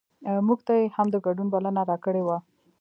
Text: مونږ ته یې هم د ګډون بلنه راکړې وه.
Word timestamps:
مونږ 0.47 0.59
ته 0.67 0.73
یې 0.79 0.85
هم 0.95 1.07
د 1.11 1.15
ګډون 1.25 1.47
بلنه 1.53 1.81
راکړې 1.89 2.21
وه. 2.27 2.37